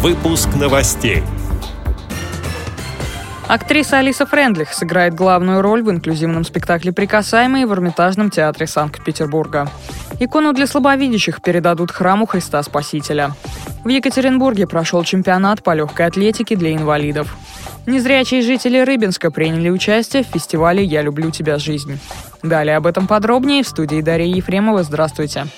[0.00, 1.24] Выпуск новостей.
[3.48, 9.68] Актриса Алиса Френдлих сыграет главную роль в инклюзивном спектакле «Прикасаемые» в Эрмитажном театре Санкт-Петербурга.
[10.20, 13.32] Икону для слабовидящих передадут храму Христа Спасителя.
[13.82, 17.36] В Екатеринбурге прошел чемпионат по легкой атлетике для инвалидов.
[17.86, 21.98] Незрячие жители Рыбинска приняли участие в фестивале «Я люблю тебя, жизнь».
[22.44, 24.84] Далее об этом подробнее в студии Дарья Ефремова.
[24.84, 25.48] Здравствуйте.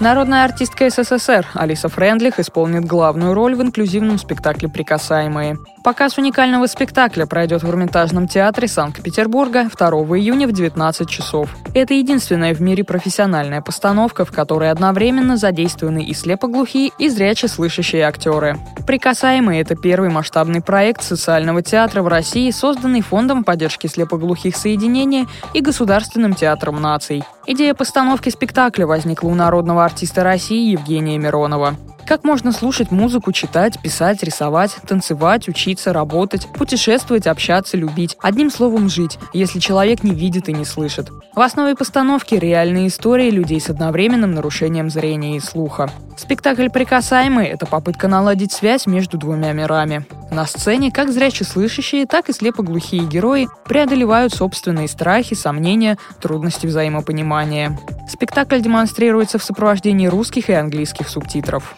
[0.00, 5.58] Народная артистка СССР Алиса Френдлих исполнит главную роль в инклюзивном спектакле «Прикасаемые».
[5.82, 11.56] Показ уникального спектакля пройдет в Эрмитажном театре Санкт-Петербурга 2 июня в 19 часов.
[11.74, 18.04] Это единственная в мире профессиональная постановка, в которой одновременно задействованы и слепоглухие, и зряче слышащие
[18.04, 18.56] актеры.
[18.86, 25.60] «Прикасаемые»— это первый масштабный проект социального театра в России, созданный Фондом поддержки слепоглухих соединения и
[25.60, 27.24] Государственным театром наций.
[27.50, 31.76] Идея постановки спектакля возникла у народного артиста России Евгения Миронова.
[32.06, 38.18] Как можно слушать музыку, читать, писать, рисовать, танцевать, учиться, работать, путешествовать, общаться, любить.
[38.20, 41.08] Одним словом, жить, если человек не видит и не слышит.
[41.34, 45.90] В основе постановки реальные истории людей с одновременным нарушением зрения и слуха.
[46.18, 50.04] Спектакль «Прикасаемый»— это попытка наладить связь между двумя мирами.
[50.30, 57.78] На сцене как зряче слышащие, так и слепоглухие герои преодолевают собственные страхи, сомнения, трудности взаимопонимания.
[58.08, 61.74] Спектакль демонстрируется в сопровождении русских и английских субтитров.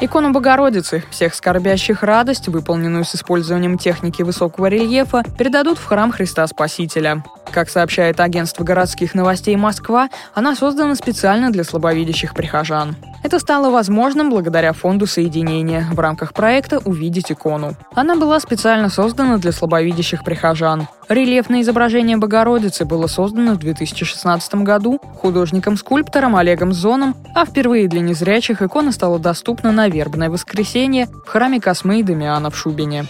[0.00, 6.46] Икону Богородицы, всех скорбящих радость, выполненную с использованием техники высокого рельефа, передадут в храм Христа
[6.46, 7.24] Спасителя.
[7.52, 12.96] Как сообщает агентство городских новостей Москва, она создана специально для слабовидящих прихожан.
[13.22, 17.74] Это стало возможным благодаря фонду соединения в рамках проекта «Увидеть икону».
[17.94, 20.86] Она была специально создана для слабовидящих прихожан.
[21.08, 28.62] Рельефное изображение Богородицы было создано в 2016 году художником-скульптором Олегом Зоном, а впервые для незрячих
[28.62, 33.06] икона стала доступна на вербное воскресенье в храме Космы и Дамиана в Шубине.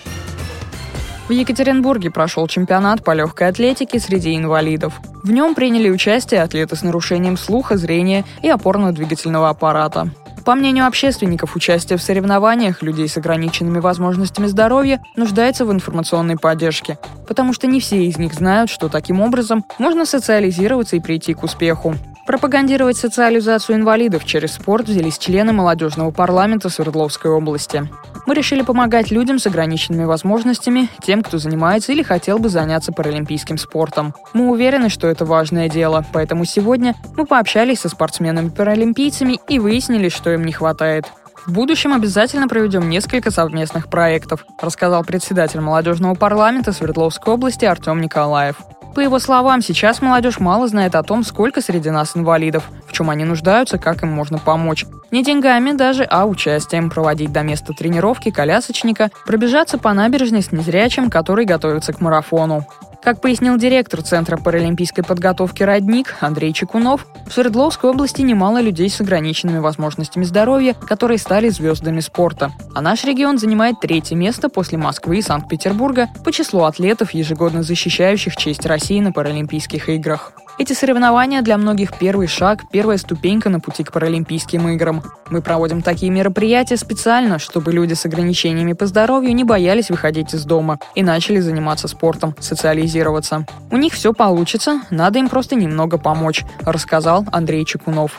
[1.29, 4.99] В Екатеринбурге прошел чемпионат по легкой атлетике среди инвалидов.
[5.23, 10.09] В нем приняли участие атлеты с нарушением слуха, зрения и опорно-двигательного аппарата.
[10.47, 16.99] По мнению общественников, участие в соревнованиях людей с ограниченными возможностями здоровья нуждается в информационной поддержке,
[17.27, 21.43] потому что не все из них знают, что таким образом можно социализироваться и прийти к
[21.43, 21.95] успеху.
[22.29, 27.89] Пропагандировать социализацию инвалидов через спорт взялись члены молодежного парламента Свердловской области.
[28.27, 33.57] Мы решили помогать людям с ограниченными возможностями, тем, кто занимается или хотел бы заняться паралимпийским
[33.57, 34.13] спортом.
[34.35, 40.29] Мы уверены, что это важное дело, поэтому сегодня мы пообщались со спортсменами-паралимпийцами и выяснили, что
[40.31, 41.07] им не хватает.
[41.47, 48.57] В будущем обязательно проведем несколько совместных проектов, рассказал председатель молодежного парламента Свердловской области Артем Николаев.
[48.99, 53.11] По его словам, сейчас молодежь мало знает о том, сколько среди нас инвалидов, в чем
[53.11, 54.87] они нуждаются, как им можно помочь.
[55.13, 61.11] Не деньгами даже, а участием проводить до места тренировки колясочника, пробежаться по набережной с незрячим,
[61.11, 62.67] который готовится к марафону.
[63.03, 69.01] Как пояснил директор Центра паралимпийской подготовки «Родник» Андрей Чекунов, в Свердловской области немало людей с
[69.01, 72.53] ограниченными возможностями здоровья, которые стали звездами спорта.
[72.75, 78.37] А наш регион занимает третье место после Москвы и Санкт-Петербурга по числу атлетов, ежегодно защищающих
[78.37, 80.33] честь России на Паралимпийских играх.
[80.59, 85.05] Эти соревнования для многих первый шаг, первая ступенька на пути к Паралимпийским играм.
[85.31, 90.45] Мы проводим такие мероприятия специально, чтобы люди с ограничениями по здоровью не боялись выходить из
[90.45, 93.47] дома и начали заниматься спортом, социализироваться.
[93.71, 98.19] У них все получится, надо им просто немного помочь, рассказал Андрей Чекунов.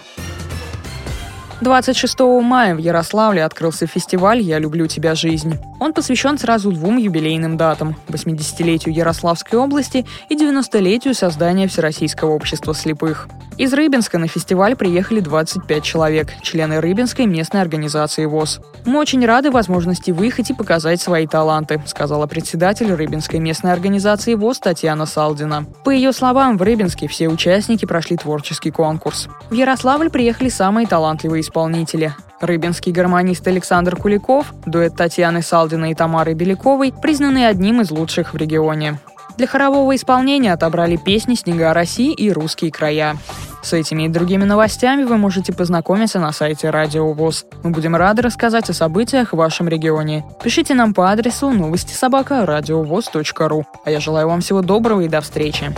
[1.62, 5.58] 26 мая в Ярославле открылся фестиваль «Я люблю тебя, жизнь».
[5.82, 13.28] Он посвящен сразу двум юбилейным датам– 80-летию Ярославской области и 90-летию создания Всероссийского общества слепых.
[13.58, 18.62] Из Рыбинска на фестиваль приехали 25 человек, члены Рыбинской местной организации ВОЗ.
[18.86, 24.60] «Мы очень рады возможности выехать и показать свои таланты», сказала председатель Рыбинской местной организации ВОЗ
[24.60, 25.66] Татьяна Салдина.
[25.84, 29.28] По ее словам, в Рыбинске все участники прошли творческий конкурс.
[29.50, 32.14] В Ярославль приехали самые талантливые исполнители.
[32.40, 38.38] Рыбинский гармонист Александр Куликов, дуэт Татьяны Салдина и Тамары Беляковой признаны одним из лучших в
[38.38, 39.00] регионе.
[39.36, 43.18] Для хорового исполнения отобрали песни «Снега России» и «Русские края».
[43.62, 47.46] С этими и другими новостями вы можете познакомиться на сайте Радио ВОЗ.
[47.64, 50.26] Мы будем рады рассказать о событиях в вашем регионе.
[50.42, 53.66] Пишите нам по адресу новости собака ру.
[53.84, 55.74] А я желаю вам всего доброго и до встречи.